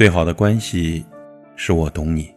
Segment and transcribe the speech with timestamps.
[0.00, 1.04] 最好的关系，
[1.56, 2.34] 是我懂你。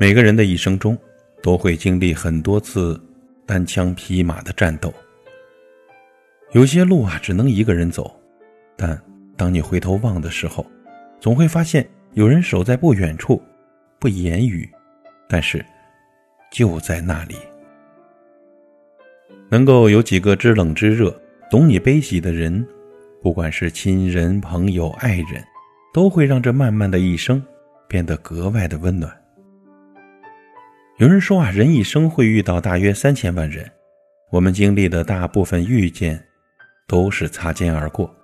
[0.00, 0.96] 每个人的一生中，
[1.42, 2.98] 都会经历很多次
[3.44, 4.90] 单枪匹马的战斗。
[6.52, 8.18] 有些路啊，只能一个人走，
[8.78, 8.98] 但
[9.36, 10.64] 当你回头望的时候，
[11.20, 13.38] 总会发现有人守在不远处，
[13.98, 14.66] 不言语，
[15.28, 15.62] 但是
[16.50, 17.36] 就在那里。
[19.50, 21.14] 能够有几个知冷知热、
[21.50, 22.66] 懂你悲喜的人。
[23.20, 25.40] 不管是亲人、朋友、爱人，
[25.92, 27.42] 都会让这漫漫的一生
[27.86, 29.14] 变得格外的温暖。
[30.98, 33.70] 有人说啊，人一生会遇到大约三千万人，
[34.30, 36.22] 我们经历的大部分遇见，
[36.86, 38.14] 都是擦肩而过。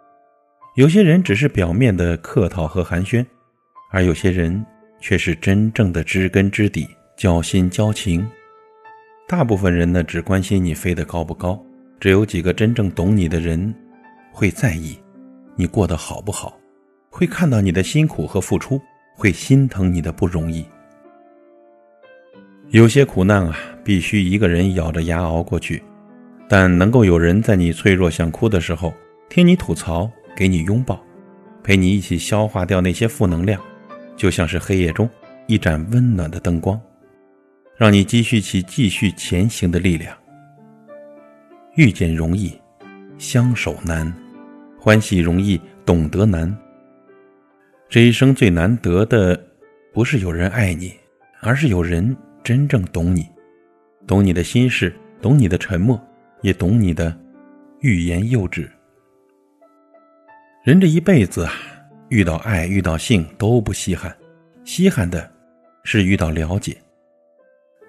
[0.76, 3.24] 有些人只是表面的客套和寒暄，
[3.90, 4.64] 而有些人
[5.00, 8.26] 却是真正的知根知底、交心交情。
[9.26, 11.60] 大部分人呢，只关心你飞得高不高，
[12.00, 13.74] 只有几个真正懂你的人。
[14.30, 14.96] 会在意
[15.56, 16.57] 你过得好不好，
[17.18, 18.80] 会看到你的辛苦和付出，
[19.12, 20.64] 会心疼你的不容易。
[22.68, 25.82] 有些苦难啊，必须一个人咬着牙熬过去，
[26.48, 28.94] 但能够有人在你脆弱想哭的时候
[29.28, 31.04] 听你吐槽，给你拥抱，
[31.64, 33.60] 陪你一起消化掉那些负能量，
[34.16, 35.10] 就像是黑夜中
[35.48, 36.80] 一盏温暖的灯光，
[37.76, 40.16] 让你积蓄起继续前行的力量。
[41.74, 42.56] 遇见容易，
[43.18, 44.14] 相守难。
[44.78, 46.56] 欢喜容易，懂得难。
[47.90, 49.42] 这一生最难得的，
[49.94, 50.92] 不是有人爱你，
[51.40, 53.26] 而是有人真正懂你，
[54.06, 55.98] 懂你的心事，懂你的沉默，
[56.42, 57.18] 也懂你的
[57.80, 58.70] 欲言又止。
[60.64, 61.52] 人这一辈子啊，
[62.10, 64.14] 遇到爱，遇到性都不稀罕，
[64.64, 65.30] 稀罕的
[65.82, 66.76] 是遇到了解。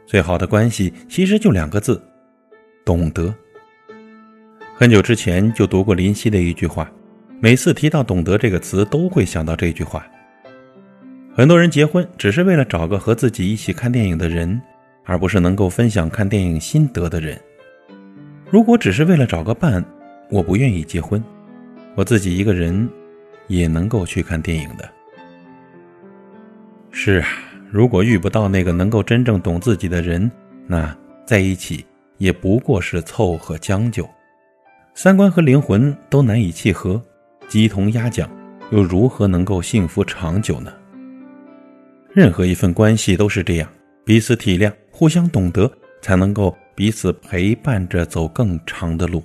[0.05, 2.01] 最好的关系其实就两个字：
[2.85, 3.35] 懂得。
[4.77, 6.89] 很久之前就读过林夕的一句话，
[7.41, 10.05] 每次提到“懂得”这个词，都会想到这句话。
[11.33, 14.61] 很多人结婚只是为了找个和自己一起看电影的人，
[15.05, 17.39] 而不是能够分享看电影心得的人。
[18.49, 19.83] 如果只是为了找个伴，
[20.29, 21.23] 我不愿意结婚。
[21.95, 22.87] 我自己一个人
[23.47, 24.89] 也能够去看电影的。
[26.91, 27.27] 是啊，
[27.71, 30.29] 如果遇不到那个能够真正懂自己的人，
[30.67, 30.93] 那
[31.25, 31.85] 在一起
[32.17, 34.05] 也不过是凑合将就。
[34.93, 37.01] 三观和灵魂都难以契合，
[37.49, 38.29] 鸡同鸭讲，
[38.69, 40.71] 又如何能够幸福长久呢？
[42.13, 43.67] 任何一份关系都是这样，
[44.05, 49.23] 彼此体谅，互相懂得，才能够彼此陪伴着走更长的路。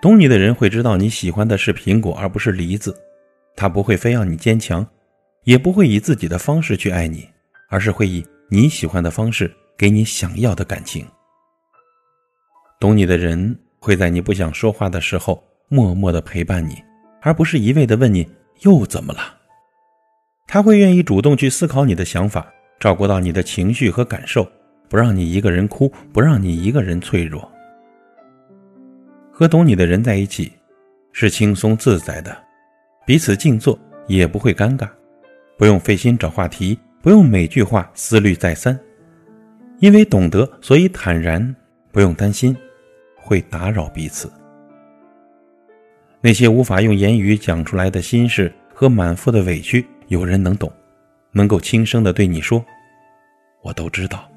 [0.00, 2.96] 懂你的人会知道你喜欢的是苹果而不是梨子，
[3.56, 4.86] 他不会非要你坚强，
[5.42, 7.28] 也不会以自己的方式去爱你，
[7.68, 11.04] 而是会以你喜欢的方式给你想要的感情。
[12.78, 13.58] 懂你的人。
[13.78, 16.82] 会在你不想说话的时候默默的陪伴你，
[17.20, 18.28] 而不是一味的问你
[18.62, 19.20] 又怎么了。
[20.46, 22.46] 他会愿意主动去思考你的想法，
[22.78, 24.46] 照顾到你的情绪和感受，
[24.88, 27.50] 不让你一个人哭，不让你一个人脆弱。
[29.32, 30.52] 和懂你的人在一起，
[31.12, 32.36] 是轻松自在的，
[33.04, 34.88] 彼此静坐也不会尴尬，
[35.58, 38.78] 不用费心找话题，不用每句话思虑再三，
[39.80, 41.54] 因为懂得，所以坦然，
[41.90, 42.56] 不用担心。
[43.16, 44.30] 会打扰彼此。
[46.26, 50.68] 那些无法用言语讲出来的心事和满腹的委屈，有人能懂，
[51.30, 52.64] 能够轻声的对你说
[53.62, 54.28] ：“我都知道。”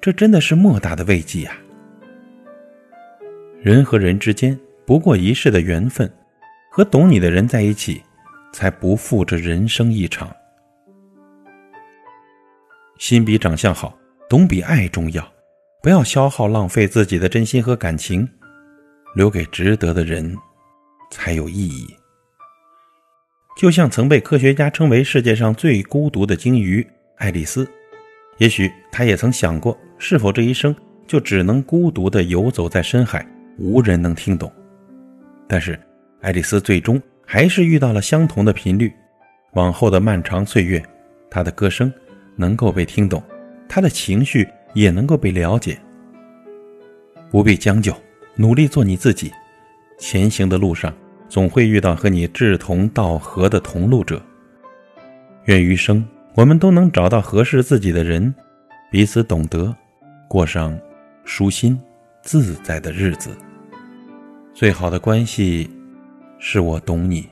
[0.00, 1.52] 这真的是莫大的慰藉呀！
[3.60, 6.10] 人和人之间不过一世的缘分，
[6.70, 8.02] 和懂你的人在一起，
[8.50, 10.34] 才不负这人生一场。
[12.98, 13.94] 心比长相好，
[14.30, 15.30] 懂比爱重要。
[15.82, 18.26] 不要消耗浪费自己的真心和感情，
[19.18, 20.32] 留给值得的人，
[21.10, 21.92] 才有意义。
[23.56, 27.68] 就像曾被科学家称为世界上最孤独的鲸鱼爱丽丝，
[28.36, 30.72] 也许她也曾想过，是否这一生
[31.04, 33.26] 就只能孤独地游走在深海，
[33.58, 34.52] 无人能听懂。
[35.48, 35.76] 但是，
[36.20, 38.92] 爱丽丝最终还是遇到了相同的频率，
[39.54, 40.80] 往后的漫长岁月，
[41.28, 41.92] 她的歌声
[42.36, 43.20] 能够被听懂，
[43.68, 44.48] 她的情绪。
[44.74, 45.80] 也能够被了解，
[47.30, 47.92] 不必将就，
[48.38, 49.32] 努力做你自己。
[49.98, 50.94] 前行的路上，
[51.28, 54.22] 总会遇到和你志同道合的同路者。
[55.46, 58.32] 愿余生我们都能找到合适自己的人，
[58.92, 59.74] 彼此懂得，
[60.28, 60.78] 过上
[61.24, 61.76] 舒心
[62.22, 63.30] 自在的日子。
[64.54, 65.68] 最好的关系，
[66.38, 67.28] 是我懂你。